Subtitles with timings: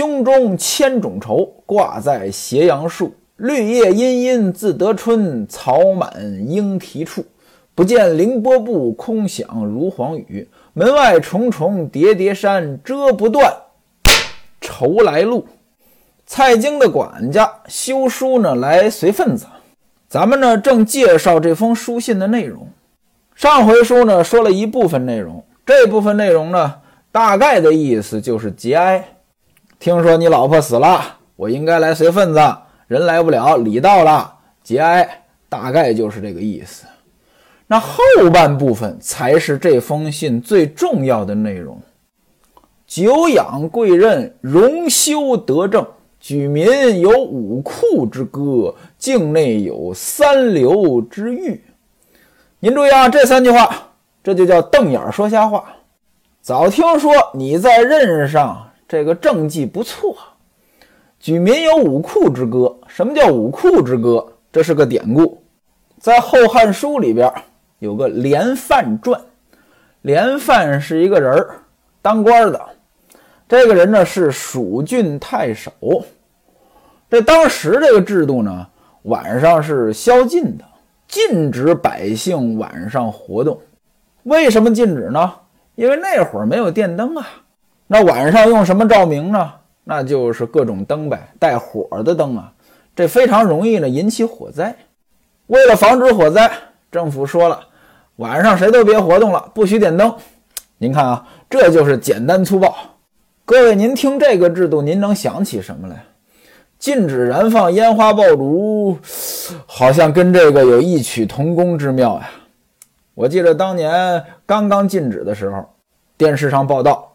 [0.00, 3.12] 胸中千种愁，挂在斜阳树。
[3.36, 6.10] 绿叶阴阴自得春，草满
[6.48, 7.22] 莺啼处。
[7.74, 10.48] 不见凌波步，空想如黄雨。
[10.72, 13.54] 门外重重叠叠山，遮不断
[14.62, 15.46] 愁来路。
[16.24, 19.44] 蔡京的管家修书呢，来随份子。
[20.08, 22.66] 咱们呢，正介绍这封书信的内容。
[23.34, 26.76] 上回书呢，说了一部分内容，这部分内容呢，
[27.12, 29.04] 大概的意思就是节哀。
[29.80, 31.02] 听说你老婆死了，
[31.36, 32.38] 我应该来随份子，
[32.86, 34.30] 人来不了，礼到了，
[34.62, 36.84] 节哀，大概就是这个意思。
[37.66, 41.80] 那后半部分才是这封信最重要的内容。
[42.86, 45.86] 久仰贵人，荣休得正，
[46.20, 51.64] 举民有五库之歌，境内有三流之誉。
[52.58, 53.92] 您注意啊，这三句话，
[54.22, 55.64] 这就叫瞪眼说瞎话。
[56.42, 58.66] 早听说你在任上。
[58.90, 60.16] 这个政绩不错，
[61.20, 62.76] 举民有五库之歌。
[62.88, 64.26] 什么叫五库之歌？
[64.50, 65.40] 这是个典故，
[66.00, 67.32] 在《后汉书》里边
[67.78, 69.20] 有个连范传。
[70.02, 71.60] 连范是一个人儿，
[72.02, 72.60] 当官的。
[73.48, 75.70] 这个人呢是蜀郡太守。
[77.08, 78.66] 这当时这个制度呢，
[79.02, 80.64] 晚上是宵禁的，
[81.06, 83.56] 禁止百姓晚上活动。
[84.24, 85.32] 为什么禁止呢？
[85.76, 87.24] 因为那会儿没有电灯啊。
[87.92, 89.52] 那晚上用什么照明呢？
[89.82, 92.52] 那就是各种灯呗，带火的灯啊，
[92.94, 94.72] 这非常容易呢引起火灾。
[95.48, 96.48] 为了防止火灾，
[96.92, 97.58] 政府说了，
[98.14, 100.14] 晚上谁都别活动了，不许点灯。
[100.78, 102.72] 您看啊，这就是简单粗暴。
[103.44, 106.04] 各位，您听这个制度，您能想起什么来？
[106.78, 108.96] 禁止燃放烟花爆竹，
[109.66, 112.30] 好像跟这个有异曲同工之妙呀。
[113.14, 115.68] 我记得当年刚刚禁止的时候，
[116.16, 117.09] 电视上报道。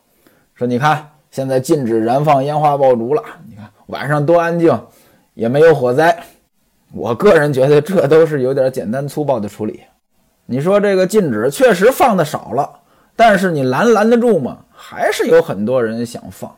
[0.55, 3.21] 说，你看，现在禁止燃放烟花爆竹了。
[3.49, 4.73] 你看晚上多安静，
[5.33, 6.17] 也没有火灾。
[6.93, 9.81] 我个人觉得这都是有点简单粗暴的处理。
[10.45, 12.69] 你说这个禁止确实放的少了，
[13.17, 14.59] 但是你拦拦得住吗？
[14.71, 16.55] 还是有很多人想放。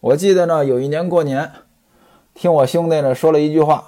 [0.00, 1.50] 我记得呢，有一年过年，
[2.32, 3.84] 听我兄弟呢说了一句话，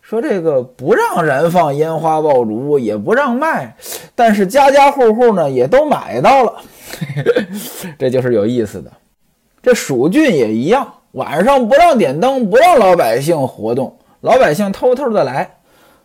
[0.00, 3.76] 说这个不让燃放烟花爆竹，也不让卖，
[4.14, 6.62] 但是家家户户呢也都买到了。
[7.98, 8.90] 这就是有意思的。
[9.62, 15.58] 这蜀郡也一样，晚上不让点灯，不让老百姓活动，老百姓偷偷的来，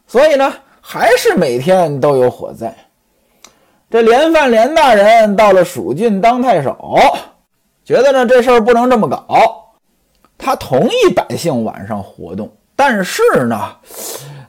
[0.08, 2.76] 所以呢，还是每天都有火灾。
[3.90, 6.98] 这连范连大人到了蜀郡当太守，
[7.84, 9.74] 觉得呢这事儿不能这么搞，
[10.38, 13.60] 他同意百姓晚上活动，但是呢，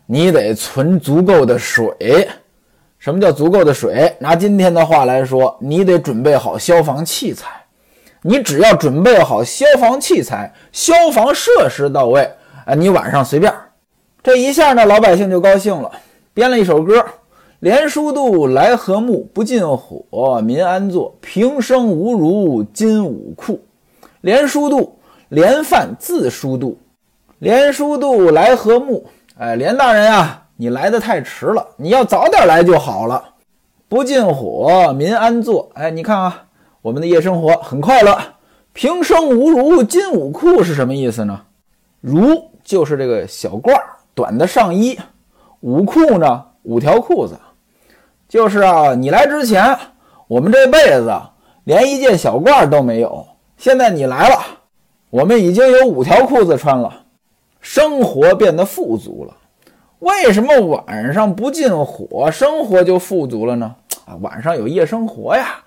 [0.07, 2.29] 你得存足够的水。
[3.03, 4.15] 什么叫足够的水？
[4.21, 7.49] 拿今天的话来说，你得准备好消防器材。
[8.23, 12.31] 你只要准备好消防器材、消防设施到位，
[12.65, 13.53] 哎，你晚上随便。
[14.23, 15.91] 这一下呢，老百姓就高兴了，
[16.33, 17.05] 编了一首歌：
[17.59, 23.61] 连书度来和睦，不进火民安坐，平生无如金武库。
[24.21, 24.97] 连书度，
[25.29, 26.79] 连范字书度，
[27.41, 29.05] 连书度来和睦。
[29.37, 30.42] 哎，连大人啊！
[30.57, 33.25] 你来的太迟了，你要早点来就好了。
[33.89, 35.71] 不进火，民安坐。
[35.75, 36.45] 哎，你看啊，
[36.81, 38.19] 我们的夜生活很快乐。
[38.73, 41.43] 平生无如金武裤是什么意思呢？
[42.01, 43.79] 如就是这个小褂
[44.15, 44.99] 短的上衣，
[45.61, 47.39] 五裤呢，五条裤子。
[48.29, 49.77] 就是啊，你来之前，
[50.27, 51.12] 我们这辈子
[51.65, 53.27] 连一件小褂都没有。
[53.59, 54.39] 现在你来了，
[55.11, 57.05] 我们已经有五条裤子穿了，
[57.61, 59.35] 生活变得富足了。
[60.03, 63.73] 为什么晚上不进火，生活就富足了呢？
[64.05, 65.63] 啊，晚上有夜生活呀，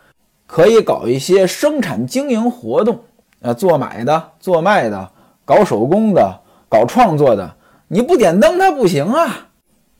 [0.46, 3.00] 可以搞一些生产经营活动，
[3.42, 5.10] 啊，做买的、做卖的，
[5.46, 6.38] 搞手工的、
[6.68, 7.50] 搞创作的。
[7.88, 9.48] 你不点灯，它不行啊。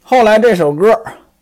[0.04, 0.94] 后来这首歌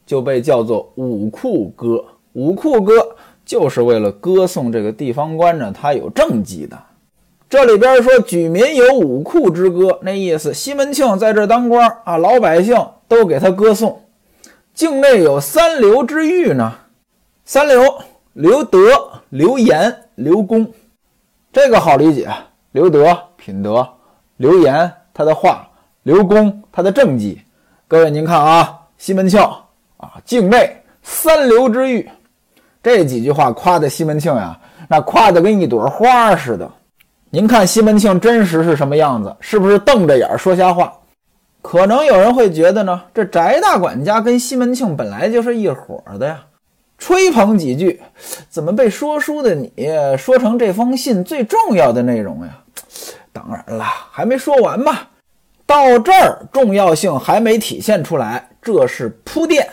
[0.05, 1.87] 就被叫做《五库歌》，
[2.33, 2.99] 《五库歌》
[3.43, 6.77] 就是为了歌颂这个地方官呢，他有政绩的。
[7.53, 12.75] 这里边说举民有五库之歌，那意思西门庆在这当官啊，老百姓
[13.07, 14.01] 都给他歌颂。
[14.73, 16.73] 境内有三流之誉呢，
[17.45, 17.79] 三流：
[18.33, 18.79] 刘德、
[19.29, 20.67] 刘言、刘公。
[21.51, 22.27] 这个好理解，
[22.71, 23.87] 刘德品德，
[24.37, 25.69] 刘言他的话，
[26.01, 27.39] 刘公他的政绩。
[27.87, 29.39] 各位您看啊，西门庆
[29.97, 32.09] 啊，境内三流之誉，
[32.81, 34.59] 这几句话夸的西门庆呀，
[34.89, 36.67] 那夸的跟一朵花似的。
[37.35, 39.35] 您看西门庆真实是什么样子？
[39.39, 40.93] 是不是瞪着眼说瞎话？
[41.63, 46.43] 可能有人会觉得呢，这翟大管家跟西门庆本来就是一伙的呀，
[46.99, 47.99] 吹捧几句，
[48.51, 49.73] 怎么被说书的你
[50.15, 52.59] 说成这封信最重要的内容呀？
[53.31, 54.95] 当然了，还没说完嘛。
[55.65, 59.67] 到这儿重要性还没体现出来，这是铺垫。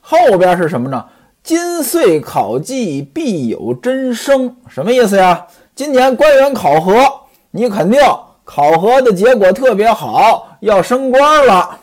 [0.00, 1.04] 后边是什么呢？
[1.42, 5.44] 金岁考绩必有真声，什么意思呀？
[5.80, 6.92] 今年官员考核，
[7.52, 7.98] 你肯定
[8.44, 11.80] 考核的结果特别好，要升官了。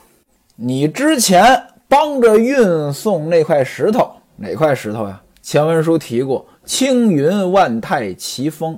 [0.55, 5.19] 你之前帮着运送那块石头，哪块石头呀？
[5.41, 8.77] 前文书提过，青云万泰奇峰，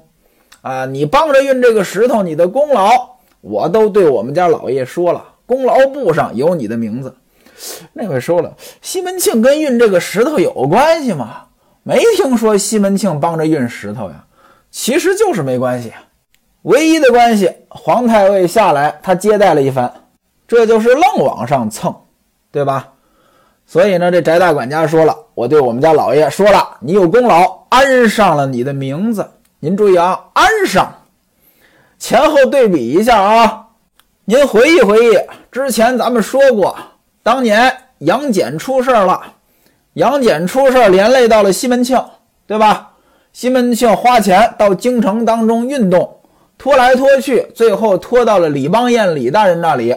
[0.61, 2.89] 啊，你帮着运这个石头，你的功劳
[3.41, 7.13] 我都对我们家老爷说了，功劳簿上有你的名字。
[7.91, 11.41] 那位说了，西门庆跟运这个石头有关系吗？
[11.83, 14.23] 没听说西门庆帮着运石头呀。
[14.71, 15.91] 其实就是没关系，
[16.63, 19.91] 唯一的关系，皇太尉下来他接待了一番，
[20.47, 21.93] 这就是愣往上蹭，
[22.51, 22.89] 对吧？
[23.65, 29.29] 所以呢，这翟大管家说了，我对我们家老爷说了，你有功劳，安上了你的名字。
[29.59, 30.91] 您注意啊，安上，
[31.97, 33.67] 前后对比一下啊。
[34.25, 35.17] 您回忆回忆，
[35.51, 36.77] 之前咱们说过，
[37.21, 39.21] 当年杨戬出事了，
[39.93, 42.03] 杨戬出事连累到了西门庆，
[42.47, 42.91] 对吧？
[43.33, 46.17] 西门庆花钱到京城当中运动，
[46.57, 49.95] 拖来拖去，最后拖到了李邦彦李大人那里。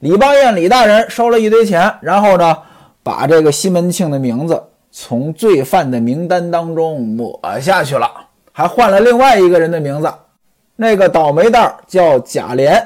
[0.00, 2.56] 李邦彦李大人收了一堆钱，然后呢？
[3.04, 4.62] 把这个西门庆的名字
[4.92, 8.08] 从罪犯的名单当中抹下去了，
[8.52, 10.08] 还换了另外一个人的名字，
[10.76, 12.80] 那个倒霉蛋叫贾琏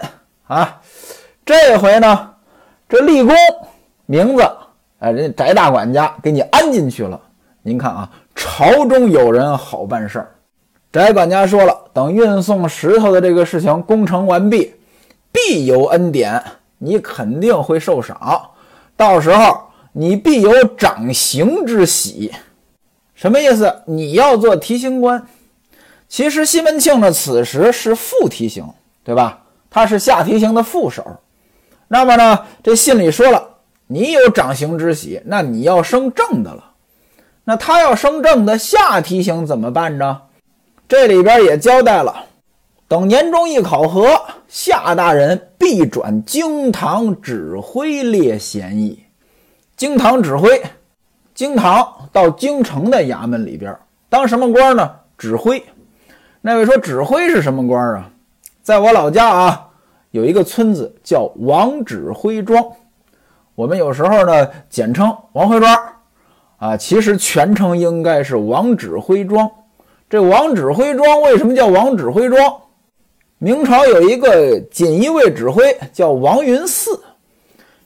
[0.46, 0.80] 啊。
[1.44, 2.30] 这回呢，
[2.88, 3.36] 这立功
[4.06, 4.42] 名字，
[5.00, 7.20] 哎，人家翟大管家给你安进去了。
[7.60, 10.36] 您看啊，朝中有人好办事儿。
[10.92, 14.72] 翟管家说了，等运送石头的这个事情工程完毕，
[15.32, 16.40] 必有恩典，
[16.78, 18.50] 你肯定会受赏，
[18.96, 19.62] 到时候。
[19.98, 22.30] 你必有掌刑之喜，
[23.14, 23.80] 什么意思？
[23.86, 25.26] 你要做提刑官。
[26.06, 28.62] 其实西门庆呢，此时是副提刑，
[29.02, 29.42] 对吧？
[29.70, 31.02] 他是下提刑的副手。
[31.88, 33.42] 那么呢，这信里说了，
[33.86, 36.72] 你有掌刑之喜，那你要升正的了。
[37.48, 40.22] 那他要升正的下提刑怎么办呢？
[40.88, 42.26] 这里边也交代了，
[42.88, 49.00] 等年终一考核，夏大人必转京堂指挥列嫌疑。
[49.76, 50.60] 京堂指挥，
[51.36, 53.78] 京堂到京城的衙门里边
[54.08, 54.90] 当什么官呢？
[55.16, 55.64] 指挥。
[56.40, 58.10] 那位说指挥是什么官啊？
[58.60, 59.68] 在我老家啊，
[60.10, 62.64] 有一个村子叫王指挥庄，
[63.54, 65.78] 我们有时候呢简称王徽庄
[66.66, 69.48] 啊，其实全称应该是王指挥庄。
[70.10, 72.38] 这王指挥庄为什么叫王指挥庄？
[73.38, 77.00] 明朝有一个锦衣卫指挥叫王云四，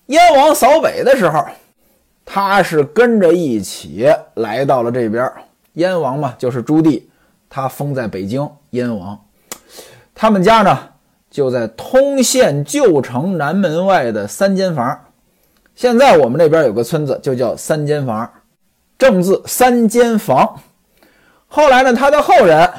[0.06, 1.44] 燕王扫北的时候。
[2.24, 5.30] 他是跟着一起来到了这边，
[5.72, 7.02] 燕王嘛，就是朱棣，
[7.48, 9.18] 他封在北京燕王。
[10.14, 10.78] 他们家呢
[11.28, 15.06] 就在通县旧城南门外的三间房。
[15.74, 18.30] 现在我们那边有个村子就叫三间房，
[19.00, 20.60] 正字三间房。
[21.48, 22.70] 后来呢，他的后人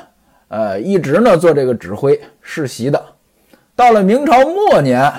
[0.50, 3.04] 呃一直呢做这个指挥世袭的。
[3.76, 5.12] 到了明朝末年，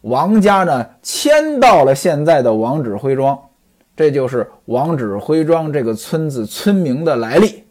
[0.00, 3.38] 王家呢迁到了现在的王指挥庄。
[3.96, 7.64] 这就是王指挥庄这个村子村名的来历。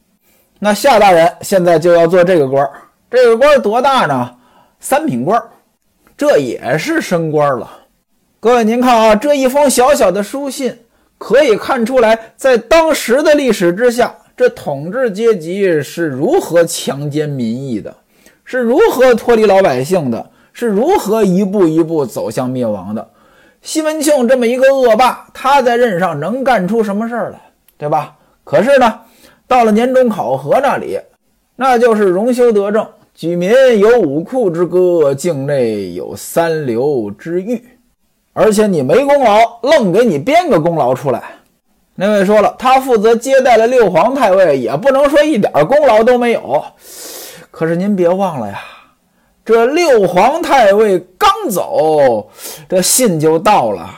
[0.60, 2.66] 那夏大人现在就要做这个官，
[3.12, 4.33] 这个官多大呢？
[4.80, 5.42] 三品官，
[6.16, 7.69] 这也是升官了。
[8.40, 10.78] 各位，您看啊，这一封小小的书信，
[11.18, 17.95] 可以看出来，在当时的历史之下，这统治阶级是如何强奸民意的，
[18.45, 23.09] 是如何脱离老百姓的，是如何一步一步走向灭亡的。
[23.62, 27.42] 西门庆这么一个恶霸，他在任上能干出什么事儿来，
[27.78, 28.16] 对吧？
[28.44, 29.02] 可是呢，
[29.47, 31.00] 到了年终考核那里，
[31.56, 37.62] 那就是荣休得正，举民有五库之歌，境内有三流之誉，
[38.39, 41.23] 而且你没功劳，愣给你编个功劳出来。
[41.95, 46.63] 那位说了，他负责接待了六皇太尉，也不能说一点功劳都没有。
[47.49, 48.59] 可是您别忘了呀。
[49.44, 52.29] 这六皇太尉刚走，
[52.69, 53.89] 这信就到了。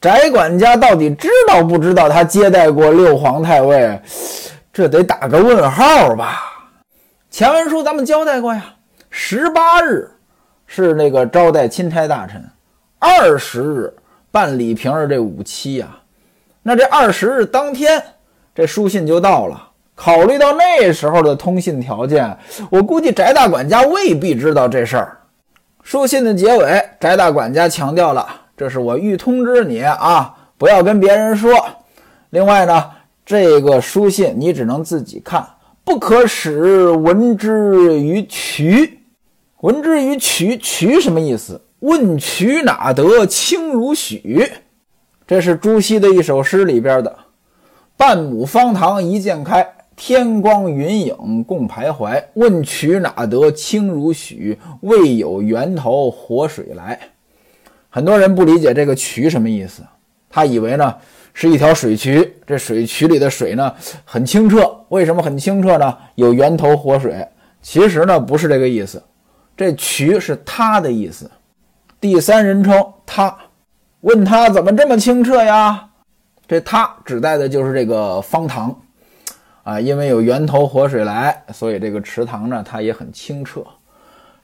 [0.00, 4.02] 翟管家到底知道不知道他接待过六皇太尉？
[4.72, 6.40] 这得打个问号吧。
[7.30, 8.64] 前文书咱们交代过呀，
[9.10, 10.10] 十八日
[10.66, 12.44] 是那个招待钦差大臣，
[13.00, 13.92] 二十日
[14.30, 15.88] 办李瓶儿这五期呀。
[16.62, 18.00] 那这二十日当天，
[18.54, 19.68] 这书信就到了。
[19.94, 22.36] 考虑到那时候的通信条件，
[22.70, 25.18] 我估计翟大管家未必知道这事儿。
[25.82, 28.26] 书信的结尾，翟大管家强调了
[28.56, 31.52] ：“这是我欲通知你啊，不要跟别人说。
[32.30, 32.90] 另外呢，
[33.24, 35.46] 这个书信你只能自己看，
[35.84, 38.98] 不可使闻之于渠。”
[39.60, 41.60] 闻之于渠，渠什么意思？
[41.80, 44.50] 问渠哪得清如许？
[45.26, 47.16] 这是朱熹的一首诗里边的。
[47.96, 52.22] 半亩方塘一鉴开，天光云影共徘徊。
[52.34, 54.58] 问渠哪得清如许？
[54.80, 56.98] 为有源头活水来。
[57.88, 59.82] 很多人不理解这个渠什么意思，
[60.28, 60.94] 他以为呢
[61.32, 64.70] 是一条水渠，这水渠里的水呢很清澈。
[64.90, 65.96] 为什么很清澈呢？
[66.14, 67.26] 有源头活水。
[67.62, 69.02] 其实呢不是这个意思，
[69.56, 71.30] 这渠是他的意思，
[72.00, 73.36] 第三人称他。
[74.00, 75.88] 问他怎么这么清澈呀？
[76.48, 78.74] 这他指代的就是这个方塘
[79.62, 83.62] 啊，因为有源头活水来，所以这个池塘呢它也很清澈。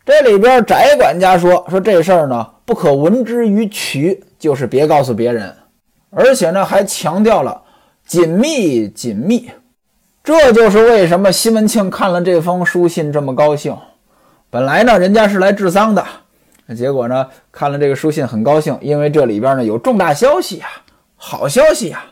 [0.04, 5.52] 这里边翟管家说说这事儿呢不可闻之于渠，就是别告诉别人，
[6.10, 7.62] 而且呢还强调了
[8.06, 9.50] 紧密紧密。
[10.22, 13.74] 这就是为什么西门庆看了这封书信这么高兴。
[14.50, 16.04] 本来呢人家是来治丧的，
[16.74, 20.66] 结果呢看了这个书信很高兴，因为这里边呢有重大消息呀，
[21.14, 22.04] 好消息呀。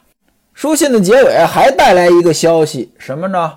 [0.52, 3.52] 书信的结尾还带来一个消息，什么呢？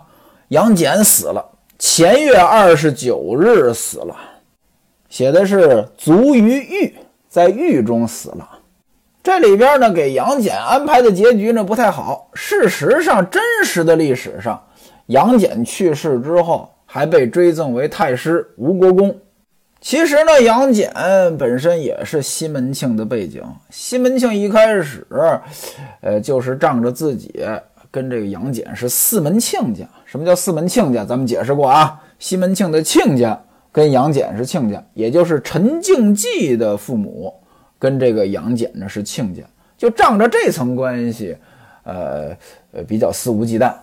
[0.48, 1.46] 杨戬死了。
[1.78, 4.16] 前月二十九日死了，
[5.10, 6.96] 写的是卒于狱，
[7.30, 8.50] 在狱中死了。
[9.22, 12.32] 这里边呢，给杨戬安排的结局呢不太好。
[12.34, 14.60] 事实上，真实的历史上，
[15.08, 19.16] 杨戬去世之后，还被追赠为太师吴国公。
[19.80, 20.92] 其实呢，杨戬
[21.38, 23.44] 本身也是西门庆的背景。
[23.70, 25.06] 西门庆一开始，
[26.02, 27.46] 呃，就是仗着自己。
[27.90, 29.86] 跟这个杨戬是四门亲家。
[30.06, 31.06] 什么叫四门亲家？
[31.06, 32.00] 咱们解释过啊。
[32.20, 33.40] 西门庆的亲家
[33.72, 37.34] 跟杨戬是亲家，也就是陈静济的父母
[37.80, 39.42] 跟这个杨戬呢是亲家，
[39.78, 41.36] 就仗着这层关系，
[41.84, 42.36] 呃
[42.74, 43.74] 呃，比较肆无忌惮。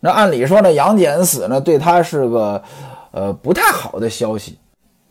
[0.00, 2.62] 那按理说呢，杨戬死呢，对他是个
[3.12, 4.58] 呃不太好的消息。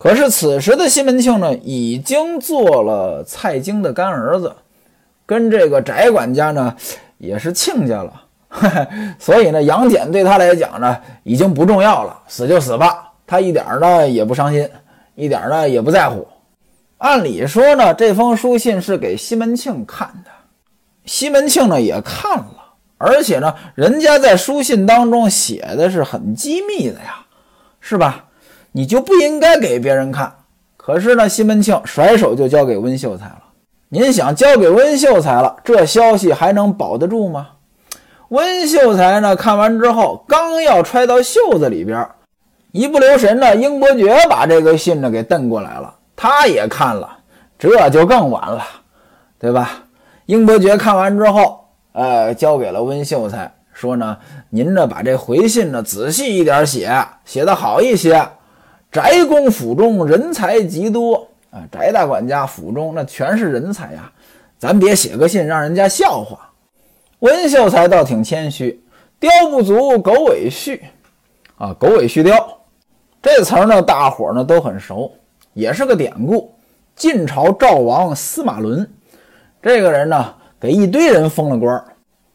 [0.01, 4.55] 可是此时的西门庆呢，已经做了蔡京的干儿子，
[5.27, 6.75] 跟这个翟管家呢
[7.20, 8.24] 也是亲家了。
[9.20, 14.67] 所以呢，杨戬对他来讲呢，已经不重要了，死就死吧，他一点呢也不伤心，
[15.13, 16.27] 一点呢也不在乎。
[16.98, 20.31] 按理说呢，这封书信是给西门庆看的，
[21.05, 27.24] 西门庆呢也看了，而且呢，人家在书信当中写的是很机密的呀，
[27.79, 28.25] 是吧？
[28.71, 30.33] 你就不应该给别人看。
[30.77, 33.43] 可是呢，西门庆甩手就交给温秀才了。
[33.89, 37.49] 您想交给温秀才了，这消息还能保得住吗？
[38.29, 42.07] 温秀才呢，看完之后，刚要揣到袖子里边，
[42.71, 47.17] 一不留神呢，英伯爵把这个信呢给瞪过来了，他也看了，
[47.59, 48.63] 这就更完了，
[49.37, 49.83] 对吧？
[50.27, 54.17] 英伯爵看完之后，呃，交给了温秀才，说呢，
[54.49, 56.89] 您呢把这回信呢仔细一点写，
[57.25, 58.25] 写的好一些。
[58.91, 64.12] 翟公府中人才极多啊，翟大管家府中那全是人才呀，
[64.60, 66.50] 咱别写个信让人家笑话。
[67.19, 68.83] 温秀才倒挺谦虚，
[69.19, 70.83] 雕不足，狗尾续，
[71.57, 72.43] 啊，狗尾续貂，
[73.21, 75.12] 这词儿呢，大伙儿呢都很熟，
[75.53, 76.53] 也是个典故。
[76.95, 78.89] 晋朝赵王司马伦，
[79.62, 81.86] 这个人呢，给一堆人封了官儿。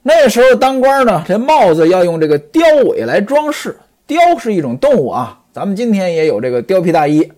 [0.02, 3.76] 那时候当官呢，这帽子要用这个雕尾来装饰。
[4.06, 7.32] 雕是一种动物啊，咱们今天也有这个貂皮大衣，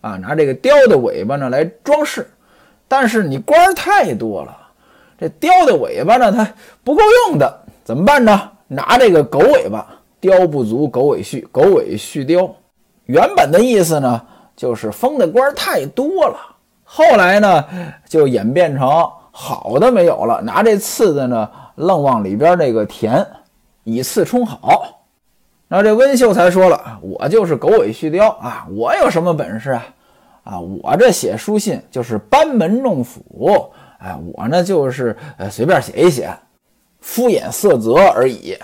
[0.00, 2.24] 啊，拿这个貂的尾巴呢来装饰。
[2.86, 4.56] 但是你官儿太多了。
[5.18, 6.48] 这貂的尾巴呢，它
[6.84, 7.52] 不够用的，
[7.82, 8.48] 怎么办呢？
[8.68, 9.84] 拿这个狗尾巴，
[10.22, 12.48] 貂不足，狗尾续，狗尾续貂。
[13.06, 14.22] 原本的意思呢，
[14.54, 16.36] 就是封的官太多了。
[16.84, 17.64] 后来呢，
[18.08, 18.88] 就演变成
[19.32, 23.26] 好的没有了，拿这次的呢，愣往里边那个填，
[23.82, 25.00] 以次充好。
[25.76, 29.84] 那这温秀才说了，我就是狗尾续貂啊，我有什么本事啊？
[30.44, 33.72] 啊，我这写书信就是班门弄斧。
[33.98, 36.32] 哎，我呢就是呃随便写一写，
[37.00, 38.56] 敷衍色泽而已。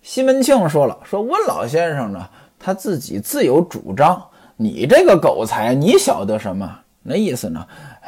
[0.00, 2.24] 西门庆说了，说温老先生呢，
[2.56, 4.22] 他自己自有主张，
[4.56, 6.70] 你这个狗才，你晓得什么？
[7.02, 7.66] 那意思呢，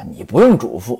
[0.09, 0.97] 你不用嘱咐。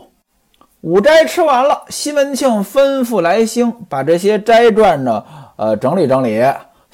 [0.81, 5.23] 五斋吃完了，西门庆吩咐来兴把这些斋传呢，
[5.55, 6.43] 呃整理整理，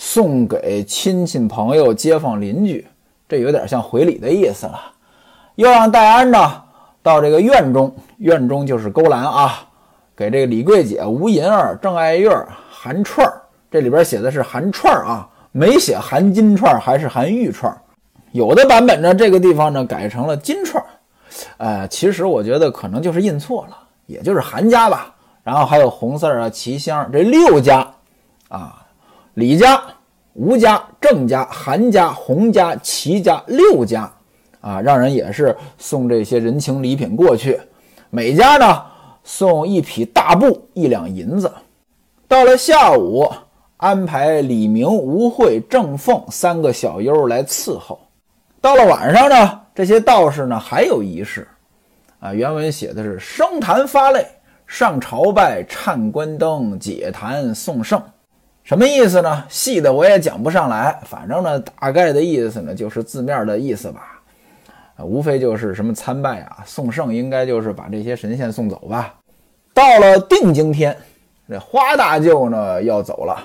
[0.06, 2.86] 送给亲戚朋友、街坊邻居，
[3.28, 4.78] 这有点像回礼的意思了。
[5.56, 6.62] 又让戴安呢。
[7.02, 9.62] 到这个院中，院中就是勾栏啊，
[10.14, 12.30] 给这个李桂姐、吴银儿、郑爱月
[12.70, 13.42] 韩串儿。
[13.72, 17.80] 这里边写的是韩串儿啊，没写含金串儿还是含玉串儿。
[18.34, 20.88] 有的版本呢，这个地方呢改成了金串儿。
[21.56, 25.16] 呃，其实我觉得可能就是印错了，也就是韩家吧。
[25.44, 27.90] 然后还有红色啊、齐香这六家
[28.50, 28.83] 啊，
[29.36, 29.82] 李家、
[30.34, 34.12] 吴家、郑家、韩家、洪家、齐家六家。
[34.62, 37.60] 啊，让人也是送这些人情礼品过去。
[38.10, 38.82] 每家呢
[39.22, 41.52] 送一匹大布一两银子。
[42.30, 43.30] 到了下午，
[43.76, 48.00] 安排李明、吴慧、郑凤三个小优来伺候。
[48.62, 51.46] 到了晚上呢，这些道士呢还有仪式。
[52.22, 54.26] 啊，原文写的是升坛发泪，
[54.66, 58.02] 上朝拜，忏关灯，解坛送圣。
[58.64, 59.44] 什么意思呢？
[59.50, 64.22] 细的我也讲不上来，反正呢，大概的意思呢，就是字面的意思吧。
[64.96, 69.16] 啊，无非就是什么参拜啊，送圣，应该就是把这些神仙送走吧。
[69.74, 70.96] 到了定经天，
[71.50, 73.38] 这花大舅呢要走了，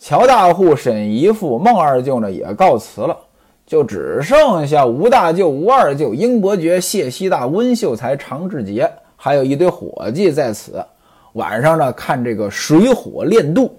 [0.00, 3.16] 乔大户、沈姨父、孟二舅呢也告辞了，
[3.64, 10.84] 就只剩下吴大舅、吴二舅、英伯爵、谢希大、温秀才、常志杰，还有一堆伙计在此。
[11.34, 13.78] 晚上呢，看这个水火炼度。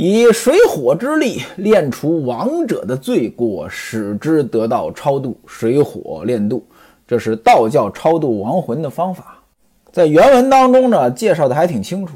[0.00, 5.36] 以水火之力炼除亡者的罪过，使之得到超度。
[5.44, 6.64] 水火炼度，
[7.04, 9.42] 这是道教超度亡魂的方法。
[9.90, 12.14] 在原文当中呢，介绍的还挺清楚，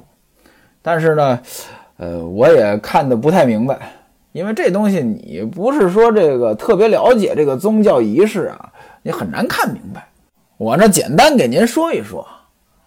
[0.80, 1.40] 但是呢，
[1.96, 3.80] 呃，我也看的不太明白，
[4.30, 8.72] 因为这东西你不是说这个特别了解这个宗教仪式啊，
[9.02, 10.06] 你很难看明白。
[10.56, 12.24] 我呢，简单给您说一说，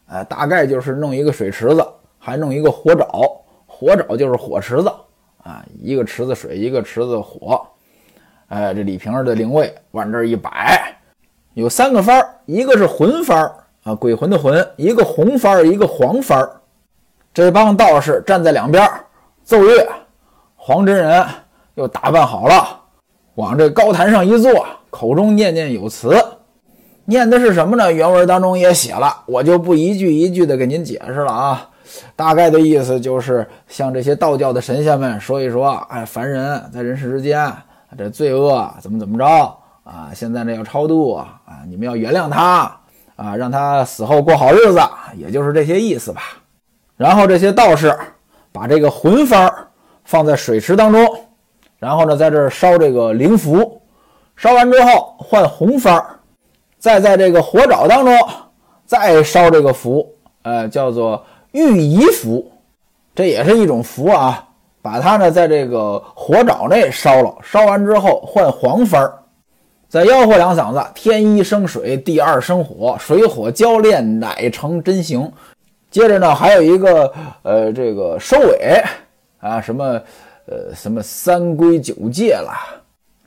[0.07, 1.85] 呃，大概就是弄一个水池子，
[2.17, 3.34] 还弄一个火沼。
[3.85, 4.91] 火沼就是火池子
[5.43, 7.61] 啊，一个池子水，一个池子火。
[8.47, 10.97] 哎，这李瓶儿的灵位往这一摆，
[11.53, 16.59] 有三个幡儿，一个是魂幡儿啊，鬼魂的魂；一个红幡儿，一个黄幡儿。
[17.31, 18.89] 这帮道士站在两边
[19.43, 19.87] 奏乐，
[20.55, 21.23] 黄真人
[21.75, 22.81] 又打扮好了，
[23.35, 26.15] 往这高坛上一坐，口中念念有词，
[27.03, 27.93] 念的是什么呢？
[27.93, 31.69] 原文当中也写了，我就不一句一句的给您解释了啊。
[32.15, 37.51] 大概的意思就是向这些道教的神仙们说一说，哎，凡人在人世之间
[37.97, 39.25] 这罪恶怎么怎么着
[39.83, 40.11] 啊？
[40.13, 42.77] 现在呢要超度啊，你们要原谅他
[43.15, 44.79] 啊，让他死后过好日子，
[45.15, 46.21] 也就是这些意思吧。
[46.97, 47.97] 然后这些道士
[48.51, 49.49] 把这个魂幡
[50.03, 51.07] 放在水池当中，
[51.79, 53.81] 然后呢在这烧这个灵符，
[54.35, 56.03] 烧完之后换红幡，
[56.77, 58.13] 再在这个火沼当中
[58.85, 60.05] 再烧这个符，
[60.41, 61.23] 呃，叫做。
[61.55, 62.51] 御仪符，
[63.15, 64.45] 这也是一种符啊。
[64.81, 69.13] 把它呢，在这个火沼内烧了，烧完之后换黄幡儿，
[69.87, 75.31] 再吆喝两嗓子：“天一生水，地二生火，水火交炼，乃成真形。”
[75.89, 78.83] 接着呢，还有一个呃，这个收尾
[79.39, 79.85] 啊，什么
[80.45, 82.51] 呃，什么三规九戒了，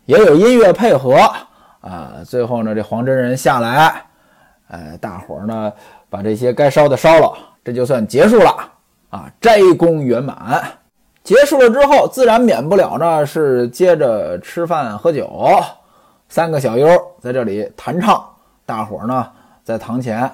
[0.05, 1.15] 也有音乐配合
[1.81, 2.23] 啊。
[2.27, 4.03] 最后呢，这黄真人下来，
[4.69, 5.73] 呃，大伙儿呢，
[6.11, 7.33] 把这些该烧的烧了。
[7.69, 8.57] 这就算结束了
[9.11, 10.63] 啊，斋宫圆满。
[11.23, 15.31] 结束了之后，自然免不了呢是接着吃饭喝酒。
[16.31, 16.89] 三个小优
[17.21, 18.27] 在这里弹唱，
[18.65, 19.29] 大伙呢
[19.63, 20.31] 在堂前，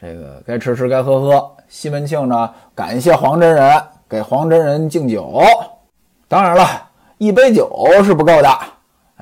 [0.00, 1.48] 这个该吃吃该喝喝。
[1.68, 5.40] 西门庆呢感谢黄真人，给黄真人敬酒。
[6.26, 6.66] 当然了，
[7.18, 8.58] 一杯酒是不够的，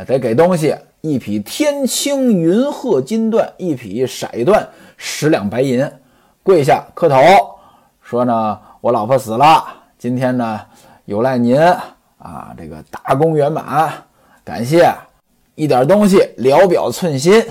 [0.07, 4.64] 得给东西：一匹天青云鹤金缎，一匹骰缎，
[4.96, 5.87] 十两白银。
[6.42, 7.18] 跪下磕头，
[8.11, 9.64] 说呢，我老婆死了，
[9.96, 10.61] 今天呢
[11.05, 11.57] 有赖您
[12.18, 13.88] 啊，这个大功圆满，
[14.42, 14.92] 感谢，
[15.55, 17.46] 一点东西聊表寸心。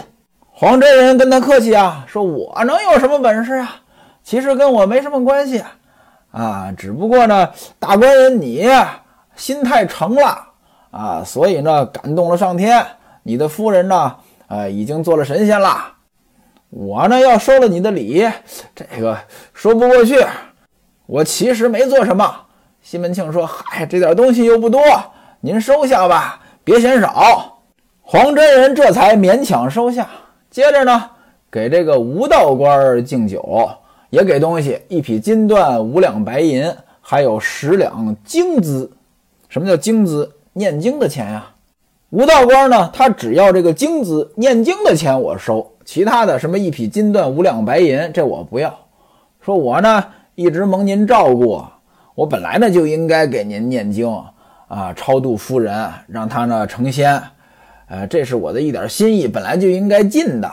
[0.51, 3.73] 黄真人跟他客气啊，说我能有什么本事啊？
[4.21, 5.63] 其实跟我没什么关系
[6.31, 8.67] 啊，只不过呢，大官人你
[9.37, 10.37] 心太诚了
[10.91, 12.85] 啊，所以呢感动了上天，
[13.23, 14.13] 你的夫人呢，
[14.47, 15.93] 呃，已经做了神仙了。
[16.69, 18.29] 我呢要收了你的礼，
[18.75, 19.17] 这个
[19.53, 20.21] 说不过去。
[21.09, 22.31] 我其实没做什么。
[22.83, 24.79] 西门庆说：“嗨，这点东西又不多，
[25.41, 27.57] 您收下吧，别嫌少。”
[28.03, 30.07] 黄真人这才勉强收下。
[30.51, 31.09] 接着呢，
[31.49, 33.67] 给这个吴道官敬酒，
[34.11, 38.91] 也给东西：一匹金缎，五两白银，还有十两经资。
[39.47, 40.31] 什么叫经资？
[40.53, 41.43] 念经的钱呀。
[42.11, 45.71] 吴道官呢，他只要这个经资，念经的钱我收。
[45.83, 48.71] 其他的什么一匹金缎五两白银，这我不要。
[49.41, 50.03] 说我呢
[50.39, 51.61] 一直蒙您照顾，
[52.15, 54.09] 我本来呢就应该给您念经
[54.69, 57.21] 啊，超度夫人，让她呢成仙。
[57.89, 60.49] 呃，这是我的一点心意，本来就应该尽的。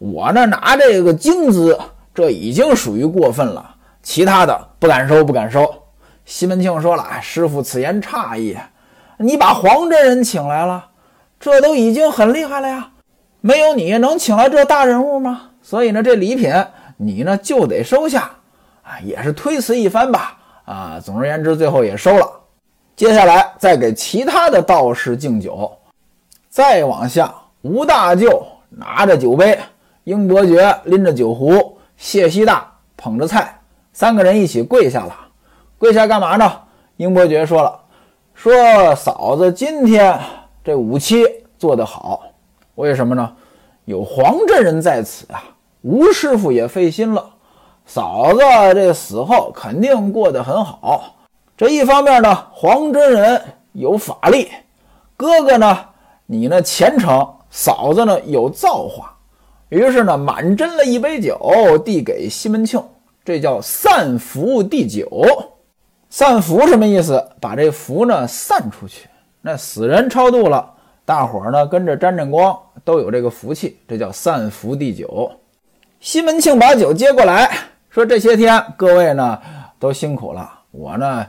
[0.00, 1.78] 我呢拿这个金子，
[2.12, 3.76] 这已经属于过分了。
[4.02, 5.72] 其他的不敢收，不敢收。
[6.24, 8.58] 西门庆说了：“师傅此言差矣，
[9.18, 10.86] 你把黄真人请来了，
[11.38, 12.90] 这都已经很厉害了呀。”
[13.40, 15.42] 没有你能请来这大人物吗？
[15.62, 16.52] 所以呢，这礼品
[16.96, 18.28] 你呢就得收下，
[18.82, 22.28] 啊，也是推辞一番吧，啊，总而言之，最后也收了。
[22.94, 25.70] 接下来再给其他的道士敬酒，
[26.48, 29.58] 再往下，吴大舅拿着酒杯，
[30.04, 33.58] 英伯爵拎着酒壶，谢希大捧着菜，
[33.92, 35.16] 三个人一起跪下了。
[35.78, 36.52] 跪下干嘛呢？
[36.96, 37.80] 英伯爵说了，
[38.34, 40.18] 说嫂子今天
[40.62, 41.24] 这五七
[41.58, 42.22] 做得好，
[42.74, 43.34] 为什么呢？
[43.84, 45.42] 有黄真人在此啊，
[45.80, 47.31] 吴师傅也费心了。
[47.94, 48.40] 嫂子
[48.72, 51.14] 这死后肯定过得很好。
[51.54, 53.38] 这一方面呢，黄真人
[53.72, 54.50] 有法力，
[55.14, 55.78] 哥哥呢，
[56.24, 59.14] 你呢虔诚，嫂子呢有造化。
[59.68, 61.38] 于是呢，满斟了一杯酒，
[61.84, 62.82] 递给西门庆，
[63.22, 65.22] 这叫散福递酒。
[66.08, 67.22] 散福什么意思？
[67.42, 69.06] 把这福呢散出去。
[69.42, 70.66] 那死人超度了，
[71.04, 75.30] 大伙儿呢跟着沾沾光，都有这个福气，这叫散福递酒。
[76.00, 77.50] 西门庆把酒接过来。
[77.92, 79.38] 说这些天各位呢
[79.78, 81.26] 都辛苦了，我呢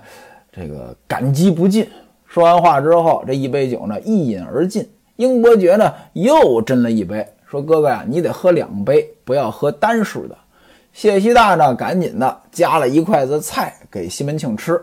[0.49, 1.85] 这个感激不尽。
[2.25, 4.89] 说完话之后，这一杯酒呢一饮而尽。
[5.17, 10.37] 英伯爵呢又斟了一杯，说：“哥哥呀，你得喝两杯，不要喝单数的。”
[10.93, 14.81] 谢希大呢赶紧的夹了一筷子菜给西门庆吃。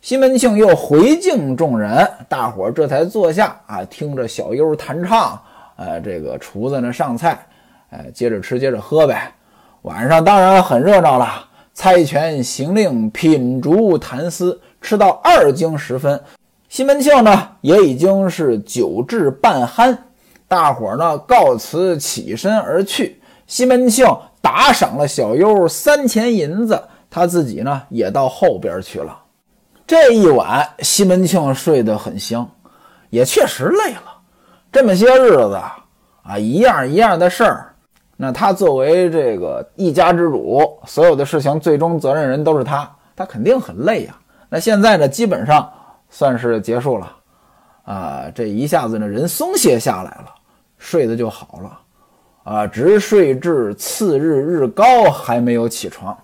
[0.00, 5.42] 西门庆又回敬众人，大伙儿这才坐下啊，听着小优弹唱，
[5.74, 7.44] 呃，这个厨子呢上菜，
[7.90, 9.32] 哎，接着吃，接着喝呗。
[9.86, 16.20] 晚上当然很热闹了，猜拳、行令、品竹、谈诗，吃到二更时分，
[16.68, 19.96] 西门庆呢也已经是酒至半酣，
[20.48, 23.22] 大伙儿呢告辞，起身而去。
[23.46, 24.04] 西门庆
[24.42, 29.16] 打赏了小优三钱银子，他自己呢也到后边去了。
[29.86, 32.50] 这一晚，西门庆睡得很香，
[33.10, 34.18] 也确实累了。
[34.72, 35.54] 这么些日子
[36.24, 37.72] 啊，一样一样的事儿。
[38.16, 44.16] 那他作为这个一家之主，所有的事情最终责任人都是他，他肯定很累呀。
[44.48, 45.70] 那现在呢，基本上
[46.08, 47.12] 算是结束了，
[47.84, 50.26] 啊，这一下子呢，人松懈下来了，
[50.78, 51.78] 睡得就好了，
[52.44, 56.16] 啊，直睡至次日日高还没有起床。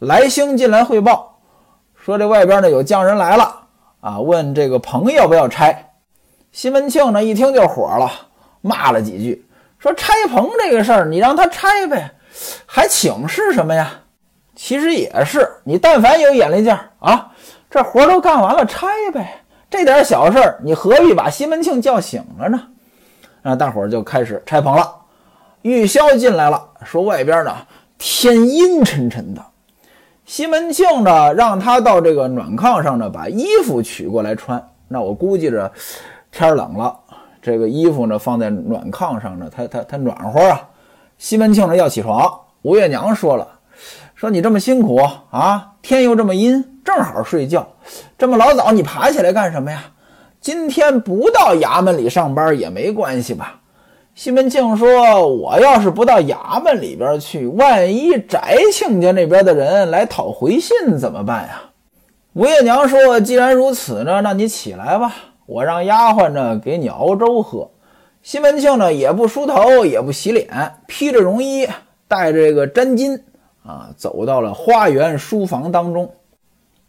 [0.00, 1.38] 来星进来汇报，
[1.94, 3.54] 说这外边呢有匠人来了，
[4.00, 5.90] 啊，问这个棚要不要拆。
[6.50, 8.10] 西门庆呢一听就火了，
[8.60, 9.46] 骂了几句。
[9.82, 12.12] 说拆棚这个事儿，你让他拆呗，
[12.66, 13.90] 还请示什么呀？
[14.54, 17.32] 其实也是，你但凡有眼力劲儿啊，
[17.68, 19.42] 这活都干完了，拆呗。
[19.68, 22.62] 这点小事儿，你何必把西门庆叫醒了呢？
[23.42, 24.94] 啊，大伙儿就开始拆棚了。
[25.62, 27.56] 玉箫进来了，说外边呢
[27.98, 29.44] 天阴沉沉的。
[30.24, 34.64] 西门庆呢，让他到这个暖炕上呢，把衣服取过来穿。
[34.86, 35.72] 那我估计着
[36.30, 36.96] 天冷了。
[37.42, 40.68] 这个衣服呢，放在暖炕上呢，它它它暖和啊。
[41.18, 43.46] 西门庆呢要起床，吴月娘说了，
[44.14, 45.00] 说你这么辛苦
[45.30, 47.66] 啊，天又这么阴，正好睡觉。
[48.16, 49.82] 这么老早你爬起来干什么呀？
[50.40, 53.60] 今天不到衙门里上班也没关系吧？
[54.14, 58.38] 西门庆说，我要是不到衙门里边去，万一翟
[58.72, 61.62] 亲家那边的人来讨回信怎么办呀？
[62.34, 65.14] 吴月娘说，既然如此呢，那你起来吧。
[65.52, 67.68] 我让丫鬟呢给你熬粥喝。
[68.22, 70.48] 西门庆呢也不梳头，也不洗脸，
[70.86, 71.68] 披着绒衣，
[72.08, 73.20] 带着这个毡巾
[73.62, 76.10] 啊，走到了花园书房当中。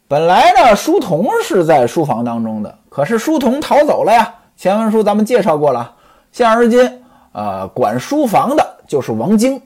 [0.08, 4.34] 本来呢，书童是在书房当中的，可是书童逃走了呀。
[4.56, 5.94] 前文书咱们介绍过了，
[6.32, 9.60] 现而今啊，管书房的就是王晶。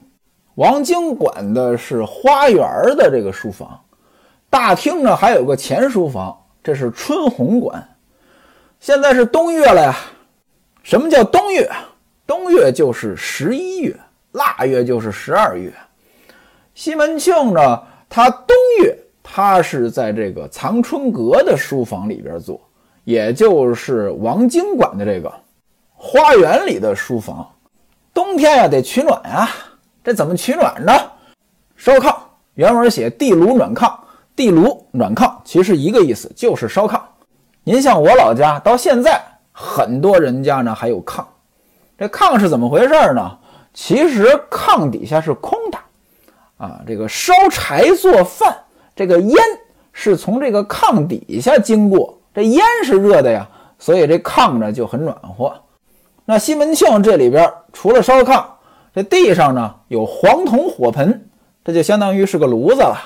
[0.55, 3.79] 王晶管的是花园的这个书房，
[4.49, 7.87] 大厅呢还有个前书房，这是春红馆。
[8.79, 9.97] 现在是冬月了呀，
[10.83, 11.69] 什么叫冬月？
[12.25, 13.93] 冬月就是十一月，
[14.31, 15.71] 腊月就是十二月。
[16.73, 22.61] 西门庆呢，他冬月他是在这个藏春阁的书房里边做，
[23.03, 25.29] 也就是王经管的这个
[25.93, 27.45] 花园里的书房。
[28.13, 29.49] 冬天呀得取暖呀，
[30.01, 30.93] 这怎么取暖呢？
[31.75, 32.15] 烧炕，
[32.53, 33.93] 原文写地炉暖炕，
[34.37, 37.01] 地炉暖炕其实一个意思，就是烧炕。
[37.63, 41.23] 您像我老家，到现在很多人家呢还有炕，
[41.97, 43.37] 这炕是怎么回事呢？
[43.73, 45.77] 其实炕底下是空的，
[46.57, 48.57] 啊，这个烧柴做饭，
[48.95, 49.37] 这个烟
[49.93, 55.53] 是从这个炕底下经过，这烟是热的呀，所以这炕呢就很暖和。
[56.25, 58.43] 那西门庆这里边除了烧炕，
[58.95, 61.29] 这地上呢有黄铜火盆，
[61.63, 62.97] 这就相当于是个炉子了。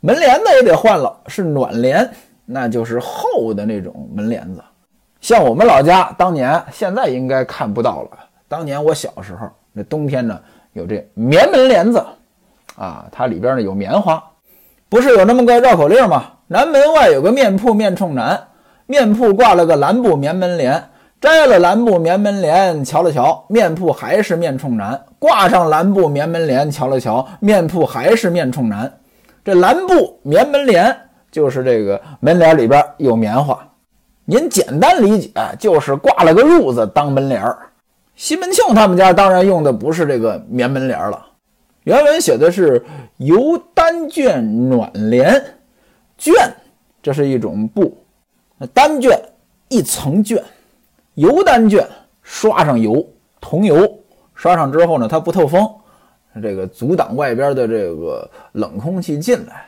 [0.00, 2.08] 门帘子也得换了，是暖帘。
[2.44, 4.62] 那就是厚的那种门帘子，
[5.20, 8.10] 像我们老家当年，现在应该看不到了。
[8.48, 10.38] 当年我小时候，那冬天呢
[10.72, 12.04] 有这棉门帘子，
[12.76, 14.22] 啊，它里边呢有棉花，
[14.88, 16.32] 不是有那么个绕口令吗？
[16.48, 18.48] 南门外有个面铺，面冲南，
[18.86, 28.92] 面铺挂了个蓝布棉门帘，摘了蓝布棉门帘，瞧了瞧，面铺还是面冲南；挂上蓝布棉门帘，瞧了瞧，面铺还是面冲南。
[29.44, 30.94] 这蓝布棉门帘
[31.32, 33.58] 就是这个门帘里边有棉花，
[34.26, 37.58] 您简单理解就是挂了个褥子当门帘儿。
[38.14, 41.26] 西门庆他们家当然用的不是这个棉门帘了，
[41.84, 42.84] 原文写的是
[43.16, 45.42] 油单绢暖帘，
[46.20, 46.50] 绢
[47.02, 47.96] 这是一种布，
[48.74, 49.18] 单绢
[49.68, 50.40] 一层绢。
[51.14, 51.84] 油单绢
[52.22, 53.04] 刷上油，
[53.40, 53.98] 桐油
[54.34, 55.66] 刷上之后呢，它不透风，
[56.42, 59.66] 这个阻挡外边的这个冷空气进来。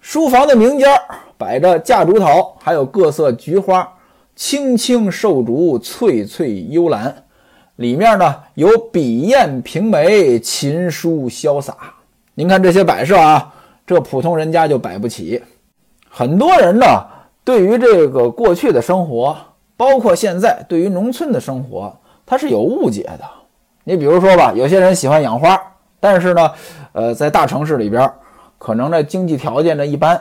[0.00, 0.88] 书房的明间
[1.36, 3.86] 摆着夹竹桃，还有各色菊花，
[4.34, 7.24] 青青瘦竹，翠翠幽兰。
[7.76, 11.76] 里面呢有笔砚平眉，琴书潇洒。
[12.34, 13.52] 您看这些摆设啊，
[13.86, 15.42] 这普通人家就摆不起。
[16.08, 16.86] 很多人呢，
[17.44, 19.36] 对于这个过去的生活。
[19.76, 23.20] 包括现在对于农村的生活，他是有误解的。
[23.84, 25.56] 你比如说吧，有些人喜欢养花，
[26.00, 26.50] 但是呢，
[26.90, 28.10] 呃，在大城市里边，
[28.58, 30.20] 可能这经济条件呢一般，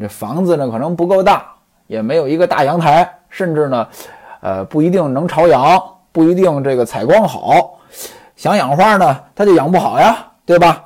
[0.00, 1.46] 这房子呢可能不够大，
[1.86, 3.86] 也没有一个大阳台，甚至呢，
[4.40, 5.80] 呃，不一定能朝阳，
[6.12, 7.78] 不一定这个采光好。
[8.36, 10.84] 想养花呢，他就养不好呀，对吧？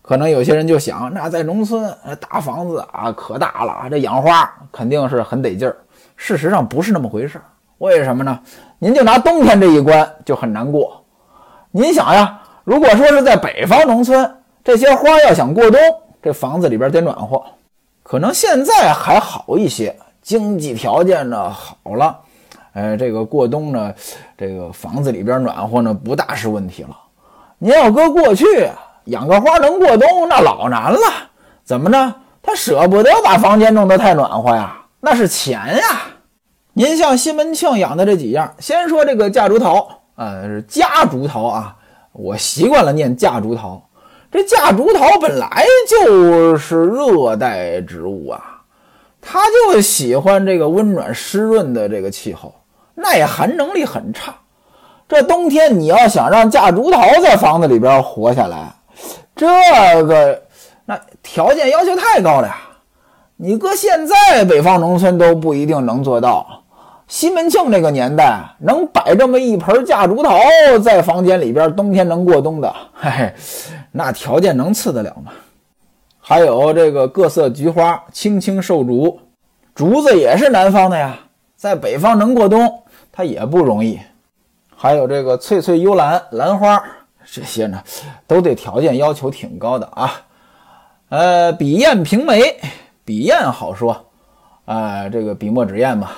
[0.00, 5.76] 可能有些人就想，那在农村，大房子啊可大了，这养花肯定是很得劲儿。
[6.16, 7.40] 事实上不是那么回事，
[7.78, 8.38] 为什么呢？
[8.78, 11.04] 您就拿冬天这一关就很难过。
[11.70, 15.80] 您想呀，如果说是在北方农村，这些花要想过冬，
[16.22, 17.42] 这房子里边得暖和。
[18.02, 22.18] 可能现在还好一些，经济条件呢好了，
[22.74, 23.94] 哎，这个过冬呢，
[24.36, 26.96] 这个房子里边暖和呢不大是问题了。
[27.58, 28.46] 您要搁过去，
[29.04, 30.98] 养个花能过冬那老难了。
[31.64, 32.14] 怎么着？
[32.42, 34.76] 他舍不得把房间弄得太暖和呀。
[35.00, 36.02] 那是钱呀！
[36.72, 41.76] 您像西门庆养的这几样，先说这个夹竹桃，呃，是夹竹桃啊，
[42.12, 43.80] 我习惯了念夹竹桃。
[44.32, 48.62] 这夹竹桃本来就是热带植物啊，
[49.20, 52.54] 它就喜欢这个温暖湿润的这个气候，
[52.94, 54.34] 耐寒能力很差。
[55.06, 58.74] 这冬天你要想让夹竹桃在房子里边活下来，
[59.36, 59.46] 这
[60.04, 60.42] 个
[60.86, 62.56] 那条件要求太高了呀。
[63.36, 66.61] 你搁现在北方农村都不一定能做到。
[67.12, 70.40] 西门庆那个年代能摆这么一盆夹竹桃
[70.82, 73.34] 在房间里边，冬天能过冬的，嘿嘿，
[73.90, 75.30] 那条件能次得了吗？
[76.18, 79.20] 还有这个各色菊花，青青瘦竹，
[79.74, 81.18] 竹子也是南方的呀，
[81.54, 84.00] 在北方能过冬，它也不容易。
[84.74, 86.82] 还有这个翠翠幽兰，兰花，
[87.30, 87.82] 这些呢，
[88.26, 90.10] 都对条件要求挺高的啊。
[91.10, 92.58] 呃，笔砚平眉。
[93.04, 94.06] 笔砚好说，
[94.64, 96.08] 啊，这个笔墨纸砚嘛，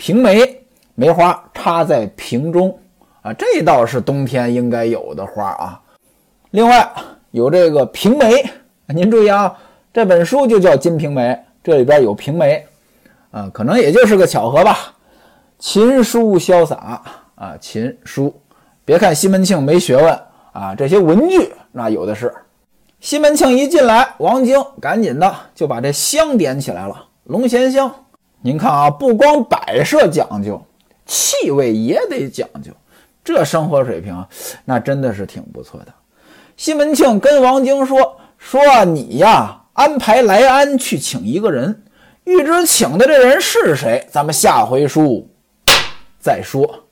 [0.00, 2.74] 平梅梅花插在瓶中，
[3.20, 5.78] 啊，这倒是冬天应该有的花啊。
[6.52, 6.90] 另外
[7.32, 8.42] 有这个平梅，
[8.86, 9.54] 您注意啊，
[9.92, 11.20] 这本书就叫《金瓶梅》，
[11.62, 12.66] 这里边有平梅，
[13.30, 14.94] 啊，可能也就是个巧合吧。
[15.58, 17.02] 琴书潇洒
[17.34, 18.34] 啊，琴书，
[18.86, 20.18] 别看西门庆没学问
[20.52, 22.32] 啊，这些文具那有的是。
[23.00, 27.04] 西门庆一进来，王晶赶紧的就把这香点起来了。
[27.24, 27.94] 龙涎香，
[28.42, 30.60] 您看啊，不光摆设讲究，
[31.04, 32.72] 气味也得讲究。
[33.22, 34.24] 这生活水平，
[34.64, 35.92] 那真的是挺不错的。
[36.56, 41.82] 西门庆跟王晶说：“说你呀，安排莱安去请一个人，
[42.24, 45.28] 欲知请的这人是谁，咱们下回书
[46.18, 46.84] 再说。”